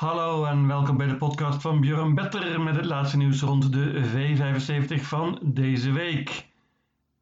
Hallo 0.00 0.44
en 0.44 0.66
welkom 0.66 0.96
bij 0.96 1.06
de 1.06 1.16
podcast 1.16 1.62
van 1.62 1.80
Björn 1.80 2.14
Better 2.14 2.60
met 2.60 2.76
het 2.76 2.84
laatste 2.84 3.16
nieuws 3.16 3.40
rond 3.40 3.72
de 3.72 4.02
V75 4.04 5.02
van 5.02 5.38
deze 5.42 5.92
week. 5.92 6.46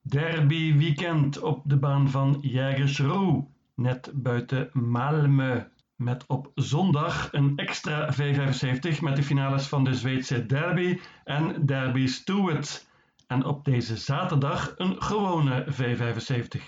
Derby 0.03 0.77
weekend 0.77 1.41
op 1.41 1.63
de 1.65 1.77
baan 1.77 2.11
van 2.11 2.39
Jägersro, 2.43 3.49
net 3.75 4.11
buiten 4.15 4.71
Malmö. 4.73 5.65
Met 5.97 6.25
op 6.27 6.51
zondag 6.55 7.29
een 7.33 7.53
extra 7.57 8.15
V75 8.15 9.01
met 9.01 9.17
de 9.17 9.23
finales 9.23 9.67
van 9.67 9.85
de 9.85 9.95
Zweedse 9.95 10.47
Derby 10.47 10.99
en 11.25 11.67
Derby 11.67 12.07
Stewart. 12.07 12.87
En 13.27 13.45
op 13.45 13.65
deze 13.65 13.97
zaterdag 13.97 14.75
een 14.77 15.03
gewone 15.03 15.67
V75. 15.67 16.61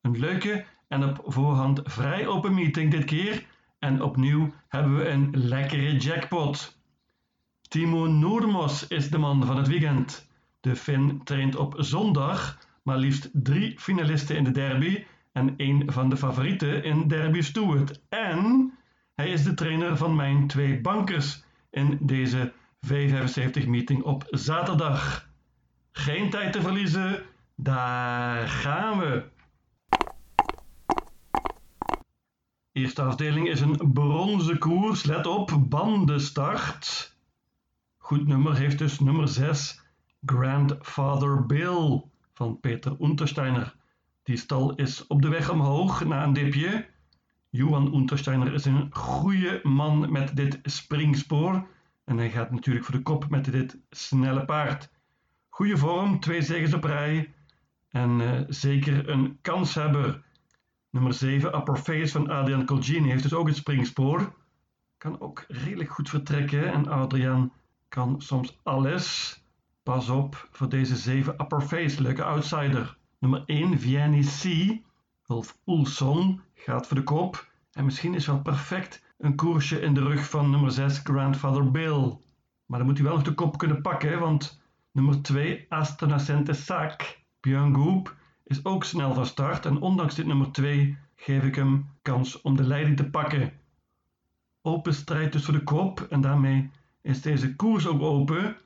Een 0.00 0.18
leuke 0.18 0.64
en 0.88 1.04
op 1.04 1.22
voorhand 1.24 1.80
vrij 1.84 2.26
open 2.26 2.54
meeting 2.54 2.90
dit 2.90 3.04
keer. 3.04 3.46
En 3.78 4.02
opnieuw 4.02 4.54
hebben 4.68 4.96
we 4.96 5.08
een 5.08 5.30
lekkere 5.32 5.96
jackpot. 5.96 6.78
Timo 7.68 8.06
Noormos 8.06 8.86
is 8.86 9.10
de 9.10 9.18
man 9.18 9.44
van 9.44 9.56
het 9.56 9.66
weekend. 9.66 10.28
De 10.60 10.76
Fin 10.76 11.24
traint 11.24 11.56
op 11.56 11.74
zondag 11.78 12.58
maar 12.86 12.98
liefst 12.98 13.30
drie 13.32 13.78
finalisten 13.78 14.36
in 14.36 14.44
de 14.44 14.50
derby 14.50 15.04
en 15.32 15.54
één 15.56 15.92
van 15.92 16.08
de 16.08 16.16
favorieten 16.16 16.84
in 16.84 17.08
Derby 17.08 17.40
Stewart. 17.40 18.00
En 18.08 18.72
hij 19.14 19.30
is 19.30 19.42
de 19.42 19.54
trainer 19.54 19.96
van 19.96 20.16
mijn 20.16 20.46
twee 20.46 20.80
bankers 20.80 21.44
in 21.70 21.98
deze 22.00 22.52
V75-meeting 22.86 24.02
op 24.02 24.26
zaterdag. 24.30 25.28
Geen 25.92 26.30
tijd 26.30 26.52
te 26.52 26.60
verliezen, 26.60 27.22
daar 27.56 28.48
gaan 28.48 28.98
we. 28.98 29.24
Eerste 32.86 33.02
afdeling 33.02 33.48
is 33.48 33.60
een 33.60 33.92
bronzen 33.92 34.58
koers. 34.58 35.04
Let 35.04 35.26
op, 35.26 35.58
bandenstart. 35.68 37.14
Goed 37.96 38.26
nummer 38.26 38.56
heeft 38.56 38.78
dus 38.78 39.00
nummer 39.00 39.28
6, 39.28 39.82
Grandfather 40.24 41.46
Bill 41.46 42.02
van 42.32 42.60
Peter 42.60 42.96
Untersteiner. 43.00 43.76
Die 44.22 44.36
stal 44.36 44.74
is 44.74 45.06
op 45.06 45.22
de 45.22 45.28
weg 45.28 45.50
omhoog 45.50 46.04
na 46.04 46.24
een 46.24 46.32
dipje. 46.32 46.86
Johan 47.50 47.94
Untersteiner 47.94 48.54
is 48.54 48.64
een 48.64 48.88
goede 48.90 49.60
man 49.62 50.12
met 50.12 50.36
dit 50.36 50.58
springspoor. 50.62 51.68
En 52.04 52.16
hij 52.16 52.30
gaat 52.30 52.50
natuurlijk 52.50 52.84
voor 52.84 52.94
de 52.94 53.02
kop 53.02 53.28
met 53.28 53.44
dit 53.44 53.78
snelle 53.90 54.44
paard. 54.44 54.90
Goede 55.48 55.76
vorm, 55.76 56.20
twee 56.20 56.42
zegens 56.42 56.74
op 56.74 56.84
rij. 56.84 57.34
En 57.88 58.20
uh, 58.20 58.40
zeker 58.48 59.08
een 59.08 59.38
kanshebber. 59.40 60.24
Nummer 60.96 61.14
7, 61.14 61.56
Upper 61.56 62.08
van 62.08 62.30
Adrian 62.30 62.64
Colgini, 62.66 63.10
heeft 63.10 63.22
dus 63.22 63.34
ook 63.34 63.46
het 63.46 63.56
springspoor. 63.56 64.32
Kan 64.98 65.20
ook 65.20 65.44
redelijk 65.48 65.90
goed 65.90 66.08
vertrekken. 66.08 66.72
En 66.72 66.88
Adrian 66.88 67.52
kan 67.88 68.20
soms 68.20 68.58
alles. 68.62 69.38
Pas 69.82 70.08
op 70.08 70.48
voor 70.50 70.68
deze 70.68 70.96
7 70.96 71.32
Upper 71.32 71.60
Face, 71.60 72.02
leuke 72.02 72.24
outsider. 72.24 72.96
Nummer 73.18 73.42
1, 73.46 73.78
Vianney 73.78 74.22
C. 74.22 74.44
Wolf 75.26 75.58
Oelson 75.66 76.40
gaat 76.54 76.86
voor 76.86 76.96
de 76.96 77.02
kop. 77.02 77.50
En 77.72 77.84
misschien 77.84 78.14
is 78.14 78.26
wel 78.26 78.42
perfect 78.42 79.04
een 79.18 79.36
koersje 79.36 79.80
in 79.80 79.94
de 79.94 80.02
rug 80.02 80.28
van 80.28 80.50
nummer 80.50 80.70
6, 80.70 80.98
Grandfather 80.98 81.70
Bill. 81.70 82.18
Maar 82.66 82.78
dan 82.78 82.86
moet 82.86 82.96
hij 82.96 83.06
wel 83.06 83.14
nog 83.14 83.24
de 83.24 83.34
kop 83.34 83.58
kunnen 83.58 83.82
pakken, 83.82 84.18
want 84.18 84.62
nummer 84.92 85.22
2, 85.22 85.66
Astonacente 85.68 86.52
Saak, 86.52 87.20
Björn 87.40 87.74
Goop, 87.74 88.14
is 88.46 88.64
ook 88.64 88.84
snel 88.84 89.14
van 89.14 89.26
start. 89.26 89.66
En 89.66 89.80
ondanks 89.80 90.14
dit 90.14 90.26
nummer 90.26 90.52
2 90.52 90.98
geef 91.16 91.42
ik 91.42 91.54
hem 91.54 91.90
kans 92.02 92.40
om 92.40 92.56
de 92.56 92.64
leiding 92.64 92.96
te 92.96 93.10
pakken. 93.10 93.52
Open 94.62 94.94
strijd 94.94 95.32
dus 95.32 95.44
voor 95.44 95.54
de 95.54 95.62
kop 95.62 96.00
en 96.00 96.20
daarmee 96.20 96.70
is 97.00 97.22
deze 97.22 97.56
koers 97.56 97.86
ook 97.86 98.02
open. 98.02 98.48
Ik 98.48 98.56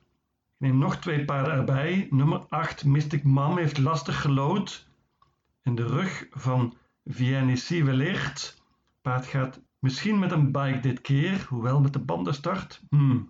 neem 0.57 0.77
nog 0.77 0.97
twee 0.97 1.25
paarden 1.25 1.53
erbij. 1.53 2.07
Nummer 2.09 2.45
8, 2.49 2.85
Mystic 2.85 3.23
Mam, 3.23 3.57
heeft 3.57 3.77
lastig 3.77 4.21
gelood. 4.21 4.87
In 5.63 5.75
de 5.75 5.87
rug 5.87 6.27
van 6.31 6.73
Vienney 7.05 7.83
wellicht. 7.83 8.61
Paard 9.01 9.25
gaat 9.25 9.61
misschien 9.79 10.19
met 10.19 10.31
een 10.31 10.51
bike 10.51 10.79
dit 10.79 11.01
keer, 11.01 11.45
hoewel 11.49 11.81
met 11.81 11.93
de 11.93 11.99
bandenstart. 11.99 12.81
Hmm. 12.89 13.29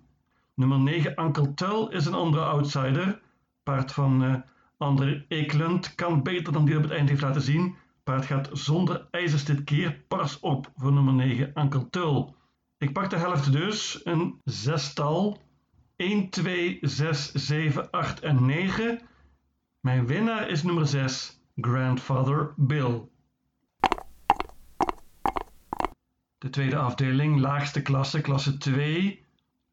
Nummer 0.53 0.79
9, 0.79 1.23
Uncle 1.23 1.53
Tull, 1.53 1.88
is 1.90 2.06
een 2.06 2.13
andere 2.13 2.44
outsider. 2.44 3.22
Paard 3.63 3.91
van 3.91 4.23
uh, 4.23 4.35
André 4.81 5.25
Ekelund 5.28 5.96
kan 5.96 6.24
beter 6.24 6.53
dan 6.53 6.66
die 6.66 6.78
op 6.78 6.84
het 6.84 6.92
eind 6.92 7.09
heeft 7.09 7.22
laten 7.22 7.42
zien. 7.42 7.75
Paard 8.03 8.25
gaat 8.25 8.50
zonder 8.52 9.08
ijzers 9.12 9.46
dit 9.46 9.64
keer. 9.64 10.03
Pas 10.08 10.40
op 10.40 10.72
voor 10.75 10.92
nummer 10.92 11.14
9, 11.14 11.52
Uncle 11.59 11.90
Tull. 11.90 12.34
Ik 12.78 12.94
pak 12.94 13.09
de 13.09 13.18
helft 13.18 13.52
dus. 13.52 14.02
Een 14.03 14.41
zestal. 14.44 15.41
1, 15.96 16.30
2, 16.30 16.78
6, 16.81 17.31
7, 17.31 17.90
8 17.90 18.20
en 18.20 18.46
9. 18.46 19.02
Mijn 19.80 20.08
winnaar 20.08 20.50
is 20.50 20.64
nummer 20.64 20.88
6, 20.88 21.41
Grandfather 21.56 22.53
Bill. 22.56 23.02
De 26.38 26.50
tweede 26.50 26.78
afdeling, 26.78 27.40
laagste 27.40 27.81
klasse, 27.81 28.22
klasse 28.22 28.58
2. 28.58 29.24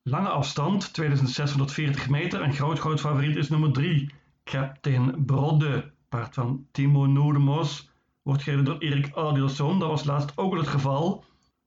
Lange 0.03 0.29
afstand, 0.29 0.93
2640 0.93 2.09
meter. 2.09 2.41
En 2.41 2.53
groot, 2.53 2.79
groot 2.79 3.01
favoriet 3.01 3.37
is 3.37 3.49
nummer 3.49 3.73
3, 3.73 4.11
Captain 4.51 5.25
Brodde. 5.25 5.93
Paard 6.09 6.35
van 6.35 6.67
Timo 6.71 7.07
Noormos. 7.07 7.91
Wordt 8.23 8.43
gereden 8.43 8.65
door 8.65 8.79
Erik 8.79 9.17
Adilson. 9.17 9.79
Dat 9.79 9.89
was 9.89 10.05
laatst 10.05 10.33
ook 10.37 10.53
al 10.53 10.59
het 10.59 10.69
geval. 10.69 11.25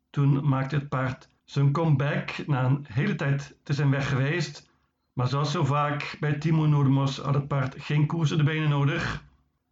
Toen 0.09 0.47
maakte 0.47 0.75
het 0.75 0.89
paard 0.89 1.29
zijn 1.45 1.71
comeback 1.71 2.47
na 2.47 2.65
een 2.65 2.85
hele 2.87 3.15
tijd 3.15 3.57
te 3.63 3.73
zijn 3.73 3.89
weg 3.89 4.09
geweest. 4.09 4.69
Maar 5.13 5.27
zoals 5.27 5.51
zo 5.51 5.65
vaak 5.65 6.17
bij 6.19 6.33
Timo 6.33 6.65
Noormos 6.65 7.17
had 7.17 7.33
het 7.33 7.47
paard 7.47 7.75
geen 7.77 8.07
koers 8.07 8.31
in 8.31 8.37
de 8.37 8.43
benen 8.43 8.69
nodig. 8.69 9.23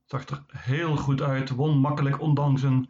Zag 0.05 0.27
er 0.27 0.43
heel 0.47 0.95
goed 0.95 1.21
uit, 1.21 1.49
won 1.49 1.77
makkelijk 1.77 2.21
ondanks 2.21 2.61
een 2.61 2.89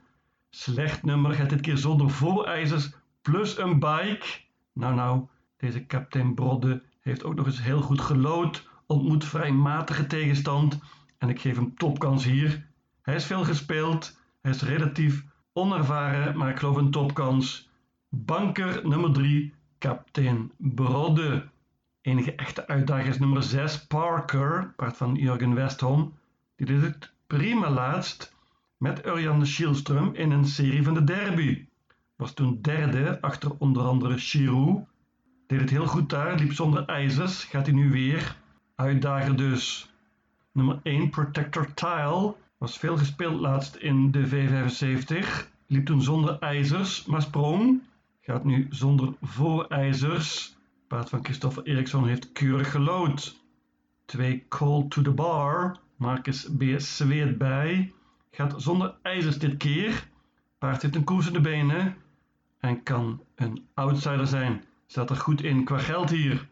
slecht 0.50 1.04
nummer. 1.04 1.34
Gaat 1.34 1.50
dit 1.50 1.62
keer 1.62 1.78
zonder 1.78 2.10
voorijzers 2.10 2.92
plus 3.22 3.58
een 3.58 3.80
bike. 3.80 4.26
Nou 4.74 4.96
nou, 4.96 5.28
deze 5.58 5.86
kapitein 5.86 6.34
Brodde 6.34 6.84
heeft 7.00 7.24
ook 7.24 7.36
nog 7.36 7.46
eens 7.46 7.62
heel 7.62 7.82
goed 7.82 8.02
gelood. 8.02 8.68
Ontmoet 8.92 9.26
vrij 9.26 9.52
matige 9.52 10.08
tegenstand. 10.08 10.80
En 11.18 11.30
ik 11.30 11.42
geef 11.42 11.56
hem 11.56 11.76
topkans 11.76 12.24
hier. 12.24 12.68
Hij 13.02 13.16
is 13.16 13.26
veel 13.26 13.44
gespeeld. 13.44 14.20
Hij 14.42 14.52
is 14.52 14.62
relatief 14.62 15.26
onervaren, 15.54 16.38
maar 16.38 16.50
ik 16.50 16.60
geloof 16.60 16.76
een 16.76 16.92
topkans. 16.92 17.70
Banker 18.10 18.88
nummer 18.88 19.12
3, 19.12 19.54
kapitein 19.78 20.52
Brodde. 20.58 21.48
Enige 22.02 22.36
echte 22.36 22.68
uitdager 22.68 23.08
is 23.08 23.20
nummer 23.20 23.44
6, 23.44 23.86
Parker, 23.86 24.74
paard 24.76 24.98
van 24.98 25.16
Jurgen 25.16 25.54
Westholm. 25.54 26.14
Die 26.56 26.66
deed 26.66 26.82
het 26.82 27.12
prima 27.28 27.70
laatst 27.70 28.36
met 28.78 29.06
Urjan 29.06 29.46
Schielström 29.46 30.12
in 30.14 30.32
een 30.32 30.48
serie 30.48 30.84
van 30.84 30.94
de 30.94 31.04
derby. 31.04 31.66
Was 32.16 32.34
toen 32.34 32.62
derde 32.62 33.22
achter 33.22 33.52
onder 33.58 33.84
andere 33.84 34.18
Chirou. 34.18 34.86
Deed 35.48 35.60
het 35.60 35.70
heel 35.70 35.88
goed 35.88 36.10
daar, 36.10 36.36
liep 36.36 36.54
zonder 36.54 36.86
ijzers. 36.86 37.44
Gaat 37.44 37.66
hij 37.66 37.76
nu 37.76 37.92
weer. 37.92 38.38
Uitdager 38.80 39.36
dus. 39.36 39.90
Nummer 40.52 40.80
1, 40.84 41.10
Protector 41.10 41.74
Tile. 41.74 42.36
Was 42.58 42.78
veel 42.78 42.98
gespeeld 42.98 43.40
laatst 43.40 43.76
in 43.76 44.12
de 44.12 44.28
V75. 44.28 45.28
Liep 45.68 45.86
toen 45.86 46.02
zonder 46.02 46.40
ijzers, 46.40 47.06
maar 47.06 47.22
sprong. 47.22 47.82
Gaat 48.22 48.44
nu 48.44 48.68
zonder 48.70 49.14
voorijzers. 49.22 50.56
Paard 50.88 51.10
van 51.10 51.24
Christopher 51.24 51.64
Eriksson 51.64 52.08
heeft 52.08 52.32
keurig 52.32 52.72
gelood. 52.72 53.36
2 54.06 54.46
Call 54.50 54.86
to 54.88 55.02
the 55.02 55.12
Bar. 55.12 55.78
Marcus 55.96 56.48
B. 56.58 56.64
zweert 56.78 57.38
bij. 57.38 57.94
Gaat 58.32 58.62
zonder 58.62 58.96
ijzers 59.02 59.38
dit 59.40 59.58
keer. 59.58 60.08
Paard 60.58 60.82
heeft 60.82 60.96
een 60.96 61.04
koers 61.04 61.28
in 61.28 61.34
de 61.34 61.42
benen. 61.42 61.96
En 62.60 62.84
kan 62.84 63.24
een 63.36 63.66
outsider 63.74 64.28
zijn. 64.28 64.64
Staat 64.88 65.10
er 65.10 65.16
goed 65.16 65.42
in 65.42 65.64
qua 65.64 65.78
geld 65.78 66.10
hier. 66.10 66.48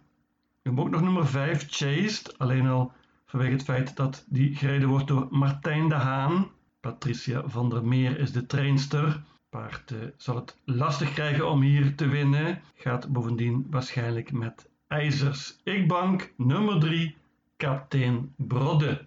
We 0.67 0.73
hebben 0.73 0.93
ook 0.93 1.01
nog 1.01 1.09
nummer 1.11 1.27
5, 1.27 1.67
Chased. 1.69 2.37
Alleen 2.37 2.67
al 2.67 2.91
vanwege 3.25 3.51
het 3.51 3.63
feit 3.63 3.95
dat 3.95 4.25
die 4.29 4.55
gereden 4.55 4.89
wordt 4.89 5.07
door 5.07 5.27
Martijn 5.29 5.89
de 5.89 5.95
Haan. 5.95 6.47
Patricia 6.79 7.43
van 7.45 7.69
der 7.69 7.85
Meer 7.85 8.19
is 8.19 8.31
de 8.31 8.45
trainster. 8.45 9.23
Paard 9.49 9.91
uh, 9.91 9.99
zal 10.17 10.35
het 10.35 10.57
lastig 10.65 11.13
krijgen 11.13 11.49
om 11.49 11.61
hier 11.61 11.95
te 11.95 12.07
winnen. 12.07 12.61
Gaat 12.75 13.07
bovendien 13.07 13.67
waarschijnlijk 13.69 14.31
met 14.31 14.69
ijzers. 14.87 15.59
Ik 15.63 15.87
bank 15.87 16.33
nummer 16.37 16.79
3, 16.79 17.15
kapitein 17.57 18.33
Brodde. 18.35 19.05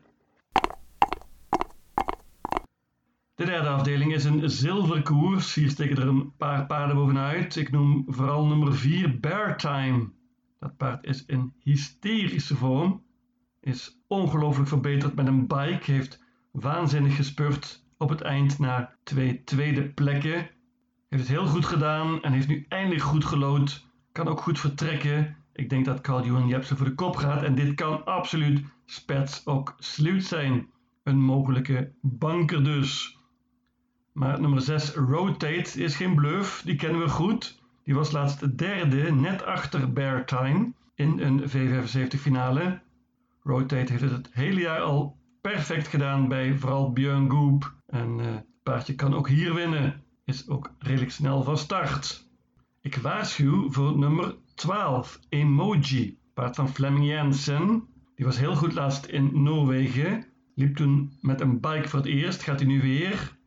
De 3.34 3.44
derde 3.44 3.68
afdeling 3.68 4.14
is 4.14 4.24
een 4.24 4.50
zilverkoers. 4.50 5.54
Hier 5.54 5.70
steken 5.70 5.96
er 5.96 6.08
een 6.08 6.32
paar 6.36 6.66
paarden 6.66 6.96
bovenuit. 6.96 7.56
Ik 7.56 7.70
noem 7.70 8.04
vooral 8.08 8.46
nummer 8.46 8.74
4 8.74 9.20
Bear 9.20 9.56
Time. 9.56 10.18
Dat 10.60 10.76
paard 10.76 11.04
is 11.04 11.26
in 11.26 11.52
hysterische 11.58 12.56
vorm. 12.56 13.02
Is 13.60 14.02
ongelooflijk 14.06 14.68
verbeterd 14.68 15.14
met 15.14 15.26
een 15.26 15.46
bike. 15.46 15.92
Heeft 15.92 16.22
waanzinnig 16.50 17.16
gespurt 17.16 17.84
op 17.98 18.08
het 18.08 18.20
eind 18.20 18.58
naar 18.58 18.96
twee 19.02 19.44
tweede 19.44 19.88
plekken. 19.88 20.50
Heeft 21.08 21.28
het 21.28 21.36
heel 21.36 21.46
goed 21.46 21.64
gedaan 21.64 22.22
en 22.22 22.32
heeft 22.32 22.48
nu 22.48 22.66
eindelijk 22.68 23.02
goed 23.02 23.24
gelood. 23.24 23.86
kan 24.12 24.28
ook 24.28 24.40
goed 24.40 24.58
vertrekken. 24.58 25.36
Ik 25.52 25.70
denk 25.70 25.84
dat 25.84 26.00
Carl 26.00 26.24
Johan 26.24 26.48
Jepsen 26.48 26.76
voor 26.76 26.86
de 26.86 26.94
kop 26.94 27.16
gaat 27.16 27.42
en 27.42 27.54
dit 27.54 27.74
kan 27.74 28.04
absoluut 28.04 28.64
spets 28.84 29.46
ook 29.46 29.74
sluit 29.78 30.24
zijn. 30.24 30.70
Een 31.02 31.20
mogelijke 31.20 31.92
banker 32.00 32.64
dus. 32.64 33.18
Maar 34.12 34.40
nummer 34.40 34.60
6 34.60 34.94
Rotate 34.94 35.82
is 35.82 35.96
geen 35.96 36.14
bluff, 36.14 36.62
die 36.62 36.76
kennen 36.76 37.00
we 37.00 37.08
goed. 37.08 37.59
Die 37.90 37.98
was 37.98 38.12
laatst 38.12 38.58
derde, 38.58 39.12
net 39.12 39.44
achter 39.44 39.92
Bear 39.92 40.24
Time 40.24 40.72
in 40.94 41.20
een 41.20 41.50
V75 41.50 42.20
finale. 42.20 42.80
Rotate 43.42 43.92
heeft 43.92 44.10
het 44.10 44.28
hele 44.32 44.60
jaar 44.60 44.80
al 44.80 45.16
perfect 45.40 45.88
gedaan 45.88 46.28
bij 46.28 46.54
vooral 46.54 46.92
Björn 46.92 47.30
Goop. 47.30 47.74
En 47.86 48.18
uh, 48.18 48.26
het 48.26 48.44
paardje 48.62 48.94
kan 48.94 49.14
ook 49.14 49.28
hier 49.28 49.54
winnen. 49.54 50.02
Is 50.24 50.48
ook 50.48 50.70
redelijk 50.78 51.10
snel 51.10 51.42
van 51.42 51.58
start. 51.58 52.26
Ik 52.80 52.96
waarschuw 52.96 53.72
voor 53.72 53.98
nummer 53.98 54.36
12, 54.54 55.20
Emoji. 55.28 56.18
Paard 56.34 56.56
van 56.56 56.68
Fleming 56.68 57.06
Jensen. 57.06 57.88
Die 58.14 58.26
was 58.26 58.38
heel 58.38 58.56
goed 58.56 58.72
laatst 58.72 59.06
in 59.06 59.42
Noorwegen. 59.42 60.26
Liep 60.54 60.76
toen 60.76 61.12
met 61.20 61.40
een 61.40 61.60
bike 61.60 61.88
voor 61.88 61.98
het 61.98 62.08
eerst. 62.08 62.42
Gaat 62.42 62.58
hij 62.58 62.68
nu 62.68 62.80
weer. 62.80 63.38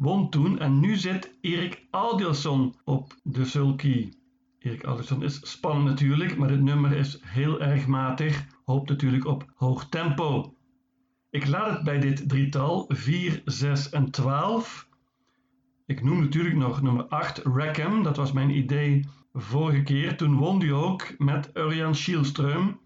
Won 0.00 0.30
toen 0.30 0.58
en 0.58 0.80
nu 0.80 0.96
zit 0.96 1.36
Erik 1.40 1.86
Aldielson 1.90 2.74
op 2.84 3.14
de 3.22 3.44
sulky. 3.44 4.12
Erik 4.58 4.84
Aldielson 4.84 5.22
is 5.22 5.50
spannend 5.50 5.88
natuurlijk, 5.88 6.36
maar 6.36 6.48
dit 6.48 6.60
nummer 6.60 6.92
is 6.92 7.18
heel 7.22 7.60
erg 7.60 7.86
matig. 7.86 8.46
Hoopt 8.64 8.88
natuurlijk 8.88 9.26
op 9.26 9.52
hoog 9.54 9.88
tempo. 9.88 10.54
Ik 11.30 11.46
laat 11.46 11.70
het 11.70 11.82
bij 11.84 11.98
dit 11.98 12.28
drietal 12.28 12.84
4, 12.88 13.42
6 13.44 13.90
en 13.90 14.10
12. 14.10 14.88
Ik 15.86 16.02
noem 16.02 16.20
natuurlijk 16.20 16.56
nog 16.56 16.82
nummer 16.82 17.04
8 17.04 17.38
Rackham. 17.38 18.02
Dat 18.02 18.16
was 18.16 18.32
mijn 18.32 18.50
idee 18.50 19.04
vorige 19.32 19.82
keer. 19.82 20.16
Toen 20.16 20.36
won 20.36 20.60
hij 20.60 20.72
ook 20.72 21.14
met 21.18 21.50
Urian 21.54 21.94
Schielström. 21.94 22.78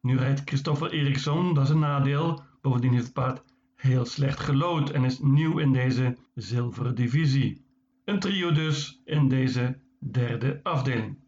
Nu 0.00 0.16
rijdt 0.16 0.42
Christopher 0.44 0.92
Eriksson, 0.92 1.54
dat 1.54 1.64
is 1.64 1.70
een 1.70 1.78
nadeel. 1.78 2.42
Bovendien 2.60 2.92
heeft 2.92 3.04
het 3.04 3.12
paard 3.12 3.47
heel 3.78 4.04
slecht 4.04 4.40
gelood 4.40 4.90
en 4.90 5.04
is 5.04 5.18
nieuw 5.18 5.58
in 5.58 5.72
deze 5.72 6.16
zilveren 6.34 6.94
divisie. 6.94 7.66
Een 8.04 8.18
trio 8.18 8.52
dus 8.52 9.00
in 9.04 9.28
deze 9.28 9.80
derde 9.98 10.60
afdeling. 10.62 11.18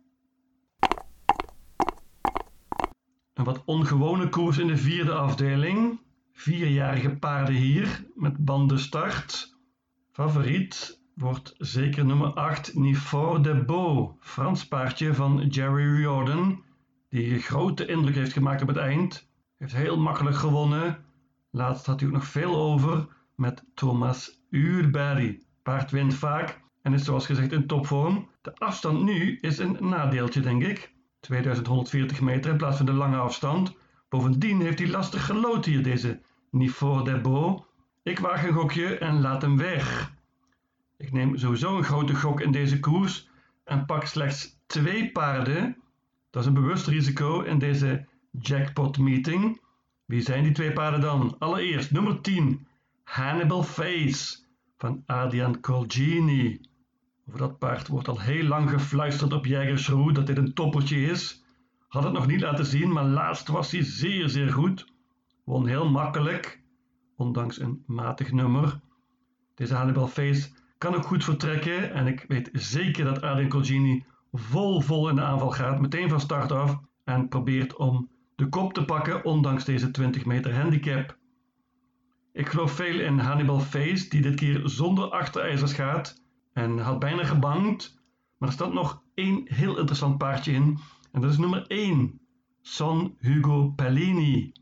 Een 3.34 3.44
wat 3.44 3.62
ongewone 3.64 4.28
koers 4.28 4.58
in 4.58 4.66
de 4.66 4.76
vierde 4.76 5.12
afdeling. 5.12 6.00
Vierjarige 6.32 7.16
paarden 7.16 7.54
hier 7.54 8.06
met 8.14 8.44
bandenstart. 8.44 9.56
Favoriet 10.12 11.00
wordt 11.14 11.54
zeker 11.58 12.04
nummer 12.04 12.32
8 12.32 12.74
Nifort 12.74 13.44
de 13.44 13.64
Beau, 13.64 14.12
Frans 14.20 14.66
paardje 14.66 15.14
van 15.14 15.46
Jerry 15.48 15.96
Riordan, 15.96 16.62
die 17.08 17.38
grote 17.38 17.86
indruk 17.86 18.14
heeft 18.14 18.32
gemaakt 18.32 18.62
op 18.62 18.68
het 18.68 18.76
eind. 18.76 19.28
Heeft 19.58 19.74
heel 19.74 19.98
makkelijk 19.98 20.36
gewonnen. 20.36 21.04
Laatst 21.50 21.86
had 21.86 22.00
hij 22.00 22.08
ook 22.08 22.14
nog 22.14 22.26
veel 22.26 22.56
over 22.56 23.06
met 23.34 23.64
Thomas 23.74 24.40
Uurberry. 24.50 25.40
Paard 25.62 25.90
wint 25.90 26.14
vaak 26.14 26.60
en 26.82 26.92
is 26.92 27.04
zoals 27.04 27.26
gezegd 27.26 27.52
in 27.52 27.66
topvorm. 27.66 28.28
De 28.42 28.54
afstand 28.54 29.02
nu 29.02 29.38
is 29.40 29.58
een 29.58 29.76
nadeeltje, 29.80 30.40
denk 30.40 30.62
ik. 30.62 30.92
2140 31.20 32.20
meter 32.20 32.50
in 32.50 32.56
plaats 32.56 32.76
van 32.76 32.86
de 32.86 32.92
lange 32.92 33.16
afstand. 33.16 33.76
Bovendien 34.08 34.60
heeft 34.60 34.78
hij 34.78 34.88
lastig 34.88 35.26
gelood 35.26 35.64
hier, 35.64 35.82
deze 35.82 36.20
Nifort 36.50 37.04
de 37.04 37.20
Beau. 37.20 37.62
Ik 38.02 38.18
waag 38.18 38.44
een 38.44 38.52
gokje 38.52 38.98
en 38.98 39.20
laat 39.20 39.42
hem 39.42 39.56
weg. 39.56 40.12
Ik 40.96 41.12
neem 41.12 41.36
sowieso 41.36 41.76
een 41.76 41.84
grote 41.84 42.14
gok 42.14 42.40
in 42.40 42.52
deze 42.52 42.80
koers 42.80 43.28
en 43.64 43.86
pak 43.86 44.06
slechts 44.06 44.58
twee 44.66 45.10
paarden. 45.12 45.76
Dat 46.30 46.42
is 46.42 46.48
een 46.48 46.54
bewust 46.54 46.86
risico 46.86 47.40
in 47.40 47.58
deze 47.58 48.06
jackpot 48.30 48.98
meeting. 48.98 49.60
Wie 50.10 50.20
zijn 50.20 50.42
die 50.42 50.52
twee 50.52 50.72
paarden 50.72 51.00
dan? 51.00 51.36
Allereerst 51.38 51.90
nummer 51.90 52.20
10, 52.20 52.66
Hannibal 53.02 53.62
Face 53.62 54.38
van 54.76 55.02
Adrian 55.06 55.60
Colgini. 55.60 56.60
Over 57.26 57.38
dat 57.38 57.58
paard 57.58 57.88
wordt 57.88 58.08
al 58.08 58.20
heel 58.20 58.44
lang 58.44 58.70
gefluisterd 58.70 59.32
op 59.32 59.46
Jägersroe 59.46 60.12
dat 60.12 60.26
dit 60.26 60.36
een 60.36 60.54
toppertje 60.54 61.06
is. 61.06 61.44
Had 61.88 62.04
het 62.04 62.12
nog 62.12 62.26
niet 62.26 62.40
laten 62.40 62.66
zien, 62.66 62.92
maar 62.92 63.04
laatst 63.04 63.48
was 63.48 63.70
hij 63.72 63.82
zeer 63.82 64.28
zeer 64.28 64.52
goed. 64.52 64.92
Won 65.44 65.66
heel 65.66 65.90
makkelijk, 65.90 66.62
ondanks 67.16 67.60
een 67.60 67.82
matig 67.86 68.32
nummer. 68.32 68.80
Deze 69.54 69.74
Hannibal 69.74 70.08
Face 70.08 70.50
kan 70.78 70.94
ook 70.94 71.06
goed 71.06 71.24
vertrekken 71.24 71.92
en 71.92 72.06
ik 72.06 72.24
weet 72.28 72.48
zeker 72.52 73.04
dat 73.04 73.22
Adrian 73.22 73.48
Colgini 73.48 74.04
vol 74.32 74.80
vol 74.80 75.08
in 75.08 75.14
de 75.14 75.22
aanval 75.22 75.50
gaat, 75.50 75.80
meteen 75.80 76.08
van 76.08 76.20
start 76.20 76.52
af 76.52 76.80
en 77.04 77.28
probeert 77.28 77.76
om 77.76 78.08
de 78.40 78.48
kop 78.48 78.72
te 78.72 78.84
pakken 78.84 79.24
ondanks 79.24 79.64
deze 79.64 79.90
20 79.90 80.24
meter 80.24 80.54
handicap. 80.54 81.16
Ik 82.32 82.48
geloof 82.48 82.72
veel 82.72 83.00
in 83.00 83.18
Hannibal 83.18 83.60
Face 83.60 84.08
die 84.08 84.20
dit 84.20 84.34
keer 84.34 84.60
zonder 84.64 85.10
achterijzers 85.10 85.72
gaat 85.72 86.22
en 86.52 86.78
had 86.78 86.98
bijna 86.98 87.24
gebankt, 87.24 88.02
maar 88.38 88.48
er 88.48 88.54
staat 88.54 88.72
nog 88.72 89.02
één 89.14 89.42
heel 89.44 89.78
interessant 89.78 90.18
paardje 90.18 90.52
in 90.52 90.78
en 91.12 91.20
dat 91.20 91.30
is 91.30 91.38
nummer 91.38 91.66
1, 91.66 92.20
Son 92.60 93.16
Hugo 93.18 93.70
Pellini. 93.70 94.52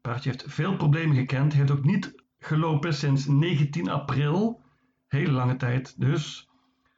paardje 0.00 0.30
heeft 0.30 0.44
veel 0.46 0.76
problemen 0.76 1.16
gekend, 1.16 1.52
heeft 1.52 1.70
ook 1.70 1.84
niet 1.84 2.14
gelopen 2.38 2.94
sinds 2.94 3.26
19 3.26 3.88
april, 3.88 4.60
hele 5.06 5.32
lange 5.32 5.56
tijd 5.56 6.00
dus. 6.00 6.48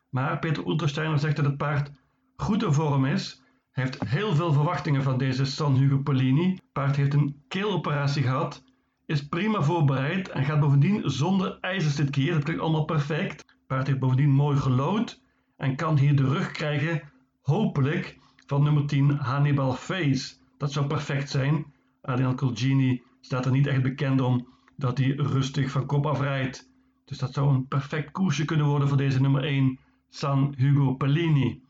Maar 0.09 0.39
Peter 0.39 0.69
Untersteiner 0.69 1.19
zegt 1.19 1.37
dat 1.37 1.45
het 1.45 1.57
paard 1.57 1.93
goed 2.37 2.63
in 2.63 2.73
vorm 2.73 3.05
is. 3.05 3.42
Heeft 3.73 4.05
heel 4.09 4.35
veel 4.35 4.53
verwachtingen 4.53 5.03
van 5.03 5.19
deze 5.19 5.45
San 5.45 5.75
Hugo 5.75 5.99
Polini. 5.99 6.59
Paard 6.73 6.97
heeft 6.97 7.15
een 7.15 7.43
keeloperatie 7.49 8.23
gehad, 8.23 8.65
is 9.07 9.29
prima 9.29 9.63
voorbereid 9.63 10.29
en 10.29 10.45
gaat 10.45 10.61
bovendien 10.61 11.11
zonder 11.11 11.59
ijzers 11.61 11.95
dit 11.95 12.11
keer. 12.11 12.33
Dat 12.33 12.43
klinkt 12.43 12.63
allemaal 12.63 12.85
perfect. 12.85 13.57
Paard 13.67 13.87
heeft 13.87 13.99
bovendien 13.99 14.31
mooi 14.31 14.57
gelood 14.57 15.23
en 15.57 15.77
kan 15.77 15.99
hier 15.99 16.17
de 16.17 16.29
rug 16.29 16.51
krijgen, 16.51 17.03
hopelijk, 17.43 18.19
van 18.47 18.63
nummer 18.63 18.87
10 18.87 19.11
Hannibal 19.11 19.73
Face. 19.73 20.35
Dat 20.59 20.73
zou 20.73 20.87
perfect 20.87 21.31
zijn. 21.31 21.67
Adrian 22.03 22.37
Colgini 22.37 23.03
staat 23.21 23.47
er 23.47 23.53
niet 23.53 23.67
echt 23.67 23.83
bekend 23.83 24.21
om 24.21 24.49
dat 24.77 24.99
hij 24.99 25.11
rustig 25.11 25.71
van 25.71 25.87
kop 25.87 26.07
afrijdt. 26.07 26.71
Dus 27.05 27.19
dat 27.19 27.33
zou 27.33 27.55
een 27.55 27.69
perfect 27.69 28.11
koersje 28.11 28.45
kunnen 28.45 28.67
worden 28.67 28.89
voor 28.89 28.97
deze 28.97 29.21
nummer 29.21 29.45
1, 29.45 29.79
San 30.09 30.55
Hugo 30.57 30.95
Pellini. 30.95 31.62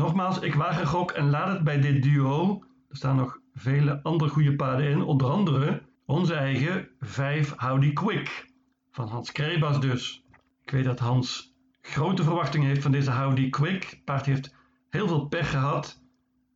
Nogmaals, 0.00 0.38
ik 0.38 0.54
waag 0.54 0.88
gok 0.88 1.10
en 1.10 1.30
laat 1.30 1.48
het 1.48 1.64
bij 1.64 1.80
dit 1.80 2.02
duo. 2.02 2.64
Er 2.88 2.96
staan 2.96 3.16
nog 3.16 3.38
vele 3.54 4.02
andere 4.02 4.30
goede 4.30 4.56
paarden 4.56 4.86
in, 4.90 5.02
onder 5.02 5.30
andere 5.30 5.82
onze 6.06 6.34
eigen 6.34 6.88
5 7.00 7.54
Howdy 7.56 7.92
Quick. 7.92 8.52
Van 8.90 9.08
Hans 9.08 9.32
Krebas 9.32 9.80
dus. 9.80 10.24
Ik 10.62 10.70
weet 10.70 10.84
dat 10.84 10.98
Hans 10.98 11.54
grote 11.80 12.22
verwachtingen 12.22 12.68
heeft 12.68 12.82
van 12.82 12.90
deze 12.92 13.12
Howdy 13.12 13.50
Quick. 13.50 14.00
paard 14.04 14.26
heeft 14.26 14.54
heel 14.90 15.08
veel 15.08 15.26
pech 15.26 15.50
gehad. 15.50 16.02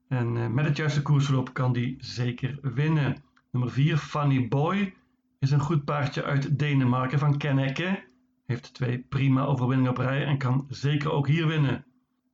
En 0.09 0.37
eh, 0.37 0.47
met 0.47 0.65
het 0.65 0.77
juiste 0.77 1.03
koersverloop 1.03 1.55
kan 1.55 1.73
die 1.73 1.97
zeker 1.99 2.59
winnen. 2.63 3.23
Nummer 3.51 3.71
4, 3.71 3.97
Funny 3.97 4.49
Boy, 4.49 4.95
is 5.39 5.51
een 5.51 5.61
goed 5.61 5.85
paardje 5.85 6.25
uit 6.25 6.59
Denemarken 6.59 7.19
van 7.19 7.39
Kenneke. 7.39 8.05
Heeft 8.47 8.75
twee 8.75 8.99
prima 8.99 9.45
overwinningen 9.45 9.91
op 9.91 9.99
rij 9.99 10.25
en 10.25 10.39
kan 10.39 10.67
zeker 10.69 11.11
ook 11.11 11.27
hier 11.27 11.47
winnen. 11.47 11.85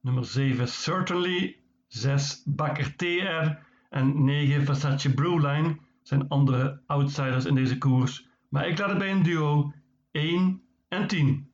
Nummer 0.00 0.24
7 0.24 0.68
Certainly, 0.68 1.56
6 1.86 2.42
Bakker 2.46 2.96
TR 2.96 3.58
en 3.90 4.24
9 4.24 4.64
Versace 4.64 5.14
Brewline 5.14 5.78
zijn 6.02 6.28
andere 6.28 6.80
outsiders 6.86 7.44
in 7.44 7.54
deze 7.54 7.78
koers. 7.78 8.26
Maar 8.48 8.68
ik 8.68 8.78
laat 8.78 8.88
het 8.88 8.98
bij 8.98 9.10
een 9.10 9.22
duo 9.22 9.72
1 10.10 10.62
en 10.88 11.06
10. 11.06 11.50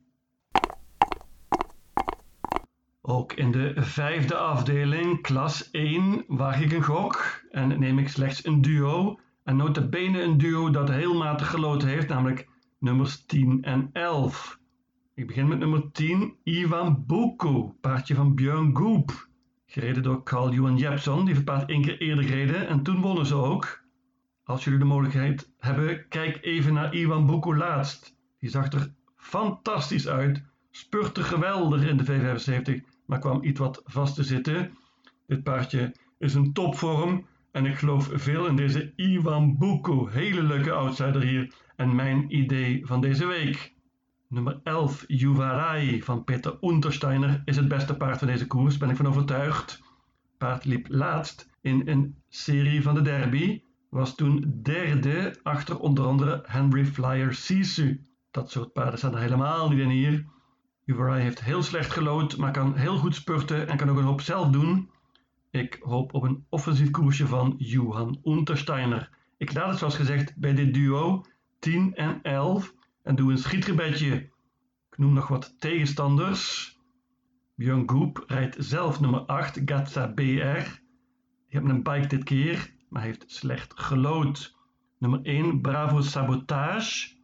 Ook 3.00 3.32
in 3.32 3.52
de 3.52 3.72
vijfde 3.76 4.36
afdeling, 4.36 5.22
klas 5.22 5.70
1, 5.70 6.24
waag 6.26 6.60
ik 6.60 6.72
een 6.72 6.82
gok 6.82 7.44
en 7.50 7.78
neem 7.80 7.98
ik 7.98 8.08
slechts 8.08 8.44
een 8.44 8.62
duo. 8.62 9.18
En 9.44 9.56
notabene 9.56 10.22
een 10.22 10.38
duo 10.38 10.70
dat 10.70 10.88
heel 10.88 11.14
matig 11.14 11.50
geloten 11.50 11.88
heeft, 11.88 12.08
namelijk 12.08 12.48
nummers 12.78 13.24
10 13.24 13.62
en 13.62 13.90
11. 13.92 14.58
Ik 15.16 15.26
begin 15.26 15.48
met 15.48 15.58
nummer 15.58 15.92
10, 15.92 16.36
Ivan 16.42 17.04
Boko, 17.06 17.76
paardje 17.80 18.14
van 18.14 18.34
Björn 18.34 18.76
Goop. 18.76 19.28
Gereden 19.66 20.02
door 20.02 20.22
Carl 20.22 20.52
Johan 20.52 20.76
Jepson, 20.76 21.24
die 21.24 21.34
het 21.34 21.44
paard 21.44 21.68
één 21.68 21.82
keer 21.82 22.00
eerder 22.00 22.24
gereden 22.24 22.68
en 22.68 22.82
toen 22.82 23.00
wonnen 23.00 23.26
ze 23.26 23.34
ook. 23.34 23.84
Als 24.44 24.64
jullie 24.64 24.78
de 24.78 24.84
mogelijkheid 24.84 25.52
hebben, 25.58 26.08
kijk 26.08 26.38
even 26.44 26.74
naar 26.74 26.94
Ivan 26.94 27.26
Boko 27.26 27.56
laatst. 27.56 28.16
Die 28.38 28.50
zag 28.50 28.72
er 28.72 28.94
fantastisch 29.16 30.08
uit, 30.08 30.42
spurte 30.70 31.22
geweldig 31.22 31.86
in 31.86 31.96
de 31.96 32.04
V75, 32.04 32.84
maar 33.06 33.18
kwam 33.18 33.44
iets 33.44 33.60
wat 33.60 33.82
vast 33.84 34.14
te 34.14 34.22
zitten. 34.22 34.72
Dit 35.26 35.42
paardje 35.42 35.94
is 36.18 36.34
een 36.34 36.52
topvorm 36.52 37.26
en 37.50 37.66
ik 37.66 37.78
geloof 37.78 38.10
veel 38.12 38.46
in 38.46 38.56
deze 38.56 38.92
Ivan 38.96 39.56
Boko. 39.58 40.06
Hele 40.06 40.42
leuke 40.42 40.72
outsider 40.72 41.22
hier 41.22 41.54
en 41.76 41.94
mijn 41.94 42.36
idee 42.36 42.86
van 42.86 43.00
deze 43.00 43.26
week. 43.26 43.75
Nummer 44.28 44.60
11, 44.62 45.04
Juvarai 45.06 46.02
van 46.02 46.24
Peter 46.24 46.58
Untersteiner, 46.60 47.42
is 47.44 47.56
het 47.56 47.68
beste 47.68 47.96
paard 47.96 48.18
van 48.18 48.26
deze 48.26 48.46
koers, 48.46 48.76
ben 48.76 48.90
ik 48.90 48.96
van 48.96 49.06
overtuigd. 49.06 49.82
paard 50.38 50.64
liep 50.64 50.86
laatst 50.88 51.50
in 51.60 51.82
een 51.88 52.16
serie 52.28 52.82
van 52.82 52.94
de 52.94 53.02
derby, 53.02 53.62
was 53.90 54.14
toen 54.14 54.60
derde 54.62 55.38
achter 55.42 55.78
onder 55.78 56.04
andere 56.04 56.44
Henry 56.46 56.84
Flyer 56.84 57.34
Sisu. 57.34 58.02
Dat 58.30 58.50
soort 58.50 58.72
paarden 58.72 58.98
staan 58.98 59.14
er 59.14 59.20
helemaal 59.20 59.68
niet 59.68 59.78
in 59.78 59.88
hier. 59.88 60.26
Uverai 60.84 61.22
heeft 61.22 61.44
heel 61.44 61.62
slecht 61.62 61.90
gelood, 61.90 62.36
maar 62.36 62.52
kan 62.52 62.74
heel 62.74 62.96
goed 62.96 63.14
spurten 63.14 63.68
en 63.68 63.76
kan 63.76 63.90
ook 63.90 63.98
een 63.98 64.04
hoop 64.04 64.20
zelf 64.20 64.48
doen. 64.48 64.90
Ik 65.50 65.78
hoop 65.80 66.14
op 66.14 66.22
een 66.22 66.44
offensief 66.48 66.90
koersje 66.90 67.26
van 67.26 67.54
Johan 67.58 68.20
Untersteiner. 68.24 69.10
Ik 69.36 69.52
laat 69.52 69.68
het 69.68 69.78
zoals 69.78 69.96
gezegd 69.96 70.36
bij 70.36 70.54
dit 70.54 70.74
duo 70.74 71.24
10 71.58 71.94
en 71.94 72.22
11 72.22 72.74
en 73.06 73.14
doe 73.14 73.30
een 73.30 73.38
schietgebedje. 73.38 74.14
Ik 74.90 74.98
noem 74.98 75.12
nog 75.12 75.28
wat 75.28 75.60
tegenstanders. 75.60 76.74
Björn 77.54 77.88
Goep 77.90 78.24
rijdt 78.26 78.56
zelf 78.58 79.00
nummer 79.00 79.20
8, 79.20 79.60
Gatsa 79.64 80.06
BR. 80.06 80.22
Die 80.22 80.44
heeft 81.48 81.64
een 81.64 81.82
bike 81.82 82.06
dit 82.06 82.24
keer, 82.24 82.74
maar 82.88 83.02
heeft 83.02 83.24
slecht 83.26 83.80
gelood. 83.80 84.56
Nummer 84.98 85.20
1, 85.22 85.60
Bravo 85.60 86.00
Sabotage. 86.00 87.14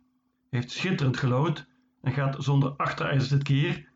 Heeft 0.51 0.71
schitterend 0.71 1.17
gelood 1.17 1.67
en 2.03 2.13
gaat 2.13 2.37
zonder 2.39 2.71
achterijzers 2.71 3.29
dit 3.29 3.43
keer. 3.43 3.93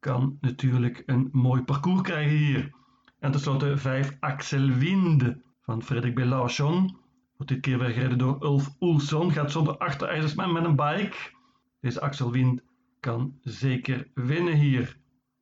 Kan 0.00 0.38
natuurlijk 0.40 1.02
een 1.06 1.28
mooi 1.32 1.62
parcours 1.62 2.02
krijgen 2.02 2.36
hier. 2.36 2.74
En 3.18 3.30
tenslotte 3.30 3.76
5 3.76 4.16
Axel 4.20 4.68
Wind 4.68 5.36
van 5.62 5.82
Frederik 5.82 6.14
Belachon. 6.14 6.96
Wordt 7.38 7.52
dit 7.52 7.62
keer 7.62 7.78
weer 7.78 7.90
gereden 7.90 8.18
door 8.18 8.36
Ulf 8.42 8.74
Oelson. 8.80 9.32
Gaat 9.32 9.50
zonder 9.52 9.76
achterijzers, 9.76 10.34
maar 10.34 10.50
met 10.50 10.64
een 10.64 10.76
bike. 10.76 11.16
Deze 11.80 12.00
Axel 12.00 12.30
Wind 12.30 12.62
kan 13.00 13.38
zeker 13.42 14.08
winnen 14.14 14.54
hier. 14.54 14.96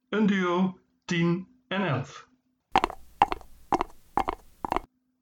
Een 0.08 0.26
duo 0.26 0.78
10 1.04 1.46
en 1.68 1.86
11. 1.86 2.28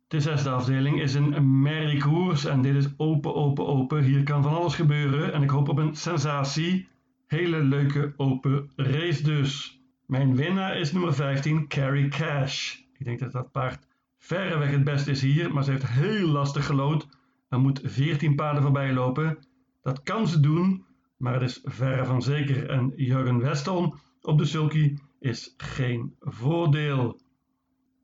De 0.09 0.21
zesde 0.21 0.51
afdeling 0.51 1.01
is 1.01 1.15
een 1.15 1.63
merriekoers 1.63 2.45
en 2.45 2.63
dit 2.63 2.75
is 2.75 2.89
open, 2.97 3.35
open, 3.35 3.67
open. 3.67 4.03
Hier 4.03 4.23
kan 4.23 4.43
van 4.43 4.55
alles 4.55 4.75
gebeuren 4.75 5.33
en 5.33 5.43
ik 5.43 5.51
hoop 5.51 5.69
op 5.69 5.79
een 5.79 5.97
sensatie. 5.97 6.89
Hele 7.27 7.63
leuke 7.63 8.15
open 8.17 8.71
race 8.77 9.23
dus. 9.23 9.81
Mijn 10.07 10.37
winnaar 10.37 10.77
is 10.77 10.93
nummer 10.93 11.15
15, 11.15 11.69
Carrie 11.69 12.09
Cash. 12.09 12.77
Ik 12.99 13.05
denk 13.05 13.19
dat 13.19 13.33
dat 13.33 13.53
paard 13.53 13.87
verreweg 14.25 14.71
het 14.71 14.85
beste 14.85 15.11
is 15.11 15.23
hier, 15.23 15.53
maar 15.53 15.65
ze 15.65 15.71
heeft 15.71 15.89
heel 15.89 16.29
lastig 16.29 16.67
gelood 16.67 17.09
en 17.49 17.61
moet 17.61 17.81
14 17.85 18.35
paarden 18.35 18.63
voorbij 18.63 18.93
lopen. 18.93 19.39
Dat 19.83 20.03
kan 20.03 20.29
ze 20.29 20.41
doen, 20.41 20.85
maar 21.17 21.33
het 21.33 21.43
is 21.43 21.61
verre 21.65 22.05
van 22.05 22.23
zeker. 22.23 22.69
En 22.69 22.93
Jurgen 22.97 23.39
Weston 23.39 23.95
op 24.23 24.39
de 24.39 24.45
sulky 24.45 24.97
is 25.21 25.55
geen 25.57 26.15
voordeel. 26.21 27.21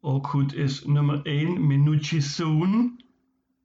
Ook 0.01 0.27
goed 0.27 0.55
is 0.55 0.85
nummer 0.85 1.23
1, 1.23 1.67
Minucci 1.67 2.21
Soon. 2.21 3.01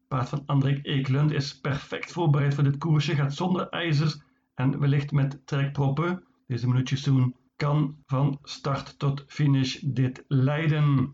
Paard 0.08 0.30
van 0.30 0.44
Andrik 0.46 0.86
Ekelund 0.86 1.32
is 1.32 1.60
perfect 1.60 2.12
voorbereid 2.12 2.54
voor 2.54 2.64
dit 2.64 2.78
koersje, 2.78 3.16
gaat 3.16 3.34
zonder 3.34 3.70
ijzers 3.70 4.22
en 4.54 4.80
wellicht 4.80 5.12
met 5.12 5.42
trekproppen. 5.46 6.24
Deze 6.48 6.68
Minucci 6.68 6.98
Soon 6.98 7.36
kan 7.56 7.96
van 8.06 8.40
start 8.44 9.00
tot 9.00 9.24
finish 9.28 9.80
dit 9.82 10.24
leiden. 10.28 11.14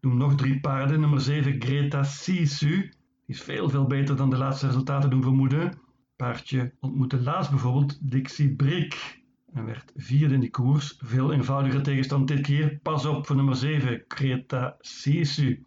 Noem 0.00 0.16
nog 0.16 0.34
drie 0.34 0.60
paarden. 0.60 1.00
Nummer 1.00 1.20
7 1.20 1.62
Greta 1.62 2.02
Sisu. 2.02 2.76
Die 2.76 2.92
is 3.26 3.40
veel 3.40 3.68
veel 3.68 3.86
beter 3.86 4.16
dan 4.16 4.30
de 4.30 4.36
laatste 4.36 4.66
resultaten 4.66 5.10
doen 5.10 5.22
vermoeden. 5.22 5.78
Paardje 6.16 6.74
ontmoette 6.80 7.20
laatst 7.20 7.50
bijvoorbeeld 7.50 8.10
Dixie 8.10 8.54
Brick 8.54 9.22
en 9.52 9.64
werd 9.64 9.92
vierde 9.96 10.34
in 10.34 10.40
die 10.40 10.50
koers. 10.50 10.98
Veel 11.04 11.32
eenvoudiger 11.32 11.82
tegenstand 11.82 12.28
dit 12.28 12.40
keer. 12.40 12.78
Pas 12.82 13.06
op 13.06 13.26
voor 13.26 13.36
nummer 13.36 13.56
7 13.56 14.04
Greta 14.08 14.76
Sisu. 14.80 15.64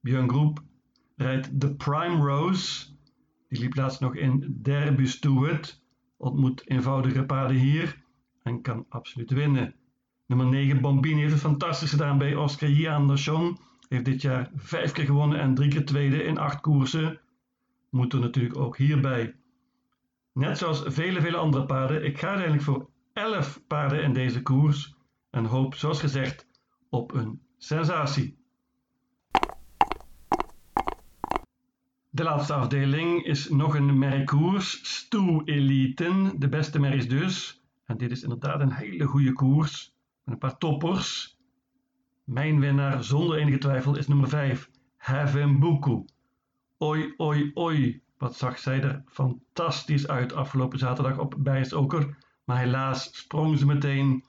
Björn 0.00 0.28
Groep 0.28 0.62
rijdt 1.16 1.60
de 1.60 1.74
Prime 1.74 2.16
Rose. 2.16 2.86
Die 3.48 3.60
liep 3.60 3.76
laatst 3.76 4.00
nog 4.00 4.16
in 4.16 4.58
Derby 4.62 5.04
Stewart. 5.04 5.82
Ontmoet 6.16 6.68
eenvoudige 6.68 7.24
paarden 7.24 7.56
hier 7.56 8.02
en 8.42 8.62
kan 8.62 8.86
absoluut 8.88 9.30
winnen. 9.30 9.74
Nummer 10.30 10.46
9 10.46 10.80
Bombini 10.80 11.20
heeft 11.20 11.32
het 11.32 11.40
fantastisch 11.40 11.90
gedaan 11.90 12.18
bij 12.18 12.34
Oscar 12.34 12.68
J. 12.68 12.88
Andersson. 12.88 13.58
Heeft 13.88 14.04
dit 14.04 14.22
jaar 14.22 14.50
vijf 14.56 14.92
keer 14.92 15.04
gewonnen 15.04 15.40
en 15.40 15.54
drie 15.54 15.70
keer 15.70 15.84
tweede 15.84 16.22
in 16.22 16.38
acht 16.38 16.60
koersen. 16.60 17.20
Moet 17.88 18.12
er 18.12 18.20
natuurlijk 18.20 18.56
ook 18.56 18.76
hierbij. 18.76 19.34
Net 20.32 20.58
zoals 20.58 20.82
vele, 20.86 21.20
vele 21.20 21.36
andere 21.36 21.66
paarden. 21.66 22.04
Ik 22.04 22.18
ga 22.18 22.26
uiteindelijk 22.26 22.64
voor 22.64 22.88
11 23.12 23.62
paarden 23.66 24.02
in 24.02 24.12
deze 24.12 24.42
koers. 24.42 24.94
En 25.30 25.44
hoop, 25.44 25.74
zoals 25.74 26.00
gezegd, 26.00 26.46
op 26.88 27.14
een 27.14 27.40
sensatie. 27.58 28.38
De 32.10 32.22
laatste 32.22 32.54
afdeling 32.54 33.24
is 33.24 33.48
nog 33.48 33.74
een 33.74 33.98
merkkoers. 33.98 34.80
Stoe 34.96 35.42
Eliten, 35.44 36.40
de 36.40 36.48
beste 36.48 36.80
merries 36.80 37.08
dus. 37.08 37.62
En 37.84 37.96
dit 37.96 38.10
is 38.10 38.22
inderdaad 38.22 38.60
een 38.60 38.72
hele 38.72 39.04
goede 39.04 39.32
koers. 39.32 39.98
Een 40.30 40.38
paar 40.38 40.58
toppers. 40.58 41.38
Mijn 42.24 42.60
winnaar 42.60 43.04
zonder 43.04 43.38
enige 43.38 43.58
twijfel 43.58 43.96
is 43.96 44.08
nummer 44.08 44.28
5. 44.28 44.70
Havembuku. 44.96 46.04
Oi, 46.78 47.14
oi, 47.16 47.50
oi. 47.54 48.02
Wat 48.18 48.36
zag 48.36 48.58
zij 48.58 48.82
er 48.82 49.02
fantastisch 49.06 50.08
uit 50.08 50.32
afgelopen 50.32 50.78
zaterdag 50.78 51.18
op 51.18 51.34
Bijsoker. 51.38 52.16
Maar 52.44 52.58
helaas 52.58 53.16
sprong 53.18 53.58
ze 53.58 53.66
meteen. 53.66 54.24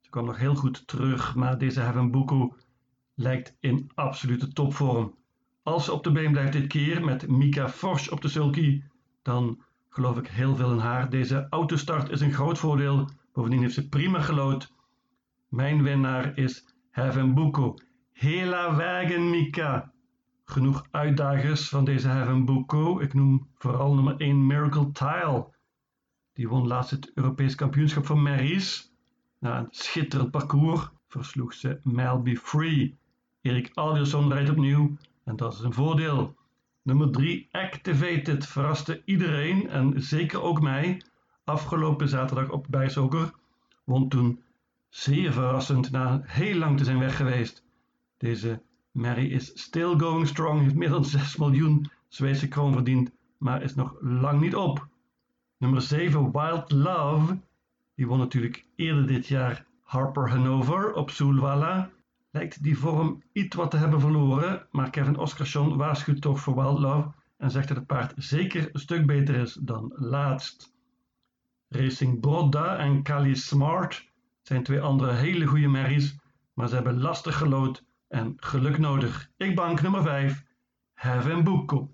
Ze 0.00 0.10
kwam 0.10 0.24
nog 0.24 0.36
heel 0.36 0.54
goed 0.54 0.86
terug, 0.86 1.34
maar 1.34 1.58
deze 1.58 1.80
Havembuku 1.80 2.52
lijkt 3.14 3.56
in 3.60 3.90
absolute 3.94 4.52
topvorm. 4.52 5.14
Als 5.62 5.84
ze 5.84 5.92
op 5.92 6.04
de 6.04 6.12
been 6.12 6.32
blijft 6.32 6.52
dit 6.52 6.66
keer 6.66 7.04
met 7.04 7.28
Mika 7.28 7.68
Forsch 7.68 8.10
op 8.10 8.20
de 8.20 8.28
sulky, 8.28 8.82
dan 9.22 9.62
geloof 9.88 10.18
ik 10.18 10.26
heel 10.26 10.56
veel 10.56 10.72
in 10.72 10.78
haar. 10.78 11.10
Deze 11.10 11.46
autostart 11.50 12.10
is 12.10 12.20
een 12.20 12.32
groot 12.32 12.58
voordeel. 12.58 13.08
Bovendien 13.32 13.60
heeft 13.60 13.74
ze 13.74 13.88
prima 13.88 14.20
gelood. 14.20 14.74
Mijn 15.48 15.82
winnaar 15.82 16.38
is 16.38 16.64
Heaven 16.90 17.34
Buko. 17.34 17.74
Hela 18.12 18.76
wagen 18.76 19.30
Mika. 19.30 19.92
Genoeg 20.44 20.86
uitdagers 20.90 21.68
van 21.68 21.84
deze 21.84 22.08
Heaven 22.08 22.44
Buko. 22.44 23.00
Ik 23.00 23.14
noem 23.14 23.48
vooral 23.58 23.94
nummer 23.94 24.16
1 24.16 24.46
Miracle 24.46 24.92
Tile. 24.92 25.54
Die 26.32 26.48
won 26.48 26.66
laatst 26.66 26.90
het 26.90 27.10
Europees 27.14 27.54
kampioenschap 27.54 28.06
van 28.06 28.22
Maries. 28.22 28.92
Na 29.38 29.58
een 29.58 29.66
schitterend 29.70 30.30
parcours 30.30 30.88
versloeg 31.08 31.52
ze 31.52 31.80
Melby 31.82 32.36
Free. 32.36 32.98
Erik 33.40 33.70
Alderson 33.74 34.32
rijdt 34.32 34.50
opnieuw 34.50 34.96
en 35.24 35.36
dat 35.36 35.52
is 35.52 35.60
een 35.60 35.72
voordeel. 35.72 36.34
Nummer 36.82 37.10
3, 37.10 37.48
Activated, 37.50 38.46
verraste 38.46 39.02
iedereen 39.04 39.68
en 39.68 40.02
zeker 40.02 40.42
ook 40.42 40.60
mij. 40.60 41.02
Afgelopen 41.44 42.08
zaterdag 42.08 42.50
op 42.50 42.66
Bijsoker 42.68 43.30
won 43.84 44.08
toen 44.08 44.44
zeer 44.96 45.32
verrassend 45.32 45.90
na 45.90 46.20
heel 46.24 46.58
lang 46.58 46.78
te 46.78 46.84
zijn 46.84 46.98
weg 46.98 47.16
geweest. 47.16 47.64
Deze 48.16 48.62
Mary 48.90 49.26
is 49.26 49.62
still 49.62 49.98
going 49.98 50.26
strong, 50.26 50.60
heeft 50.60 50.74
meer 50.74 50.88
dan 50.88 51.04
6 51.04 51.36
miljoen 51.36 51.90
Zweedse 52.08 52.48
kroon 52.48 52.72
verdiend, 52.72 53.10
maar 53.38 53.62
is 53.62 53.74
nog 53.74 53.96
lang 54.00 54.40
niet 54.40 54.56
op. 54.56 54.86
Nummer 55.56 55.82
7, 55.82 56.32
Wild 56.32 56.72
Love, 56.72 57.38
die 57.94 58.06
won 58.06 58.18
natuurlijk 58.18 58.64
eerder 58.76 59.06
dit 59.06 59.26
jaar 59.26 59.66
Harper 59.82 60.30
Hanover 60.30 60.92
op 60.92 61.10
Soelwalla 61.10 61.90
lijkt 62.30 62.62
die 62.62 62.78
vorm 62.78 63.22
iets 63.32 63.56
wat 63.56 63.70
te 63.70 63.76
hebben 63.76 64.00
verloren, 64.00 64.66
maar 64.70 64.90
Kevin 64.90 65.18
Oscarsson 65.18 65.76
waarschuwt 65.76 66.20
toch 66.20 66.40
voor 66.40 66.54
Wild 66.54 66.78
Love 66.78 67.12
en 67.36 67.50
zegt 67.50 67.68
dat 67.68 67.76
het 67.76 67.86
paard 67.86 68.12
zeker 68.16 68.68
een 68.72 68.80
stuk 68.80 69.06
beter 69.06 69.34
is 69.34 69.52
dan 69.52 69.92
laatst. 69.94 70.72
Racing 71.68 72.20
Brodda 72.20 72.76
en 72.76 73.02
Kali 73.02 73.36
Smart 73.36 74.14
zijn 74.46 74.62
twee 74.62 74.80
andere 74.80 75.12
hele 75.12 75.46
goede 75.46 75.68
merries, 75.68 76.16
maar 76.54 76.68
ze 76.68 76.74
hebben 76.74 77.00
lastig 77.00 77.36
gelood 77.36 77.84
en 78.08 78.32
geluk 78.36 78.78
nodig. 78.78 79.30
Ik 79.36 79.54
bank 79.54 79.82
nummer 79.82 80.02
5, 80.02 80.44
Heaven. 80.94 81.90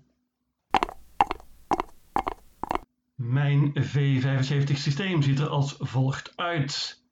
Mijn 3.15 3.73
V75 3.79 4.73
systeem 4.73 5.21
ziet 5.21 5.39
er 5.39 5.47
als 5.47 5.75
volgt 5.79 6.33
uit. 6.35 7.03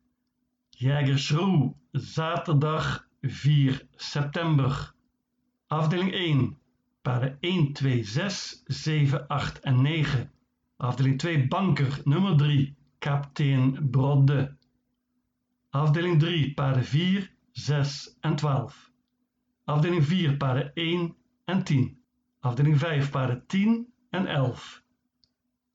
Jägersroe, 0.70 1.74
zaterdag 1.92 3.08
4 3.22 3.88
september. 3.96 4.94
Afdeling 5.68 6.14
1, 6.14 6.58
paarden 7.02 7.38
1, 7.40 7.74
2, 7.74 8.04
6, 8.04 8.62
7, 8.66 9.28
8 9.28 9.60
en 9.60 9.82
9. 9.82 10.32
Afdeling 10.78 11.20
2, 11.20 11.48
banker 11.48 12.02
nummer 12.04 12.38
3, 12.38 12.76
kapitein 13.00 13.90
Brodde. 13.90 14.60
Afdeling 15.72 16.20
3, 16.20 16.54
paarden 16.54 16.84
4, 16.84 17.30
6 17.52 18.18
en 18.22 18.36
12. 18.36 18.92
Afdeling 19.66 20.04
4, 20.04 20.38
paarden 20.38 20.72
1 20.74 21.16
en 21.46 21.64
10. 21.64 21.98
Afdeling 22.40 22.80
5, 22.80 23.10
paarden 23.10 23.44
10 23.48 23.86
en 24.10 24.28
11. 24.28 24.82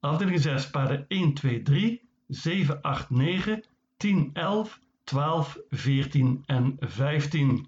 Afdeling 0.01 0.41
6, 0.41 0.71
paarden 0.71 1.05
1, 1.09 1.33
2, 1.33 1.63
3, 1.63 2.01
7, 2.29 2.83
8, 2.83 3.11
9, 3.11 3.65
10, 3.97 4.31
11 4.33 4.79
12, 5.07 5.65
14 5.71 6.43
en 6.47 6.77
15. 6.81 7.67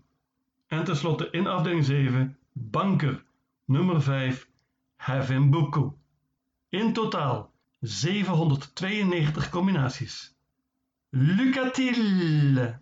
En 0.66 0.84
tenslotte 0.84 1.28
in 1.30 1.46
afdeling 1.46 1.84
7 1.84 2.36
Banker 2.52 3.24
nummer 3.64 4.02
5 4.02 4.48
Buku. 5.50 5.92
In 6.68 6.92
totaal 6.92 7.50
792 7.80 9.48
combinaties. 9.48 10.37
Lycka 11.12 11.70
till! 11.70 12.72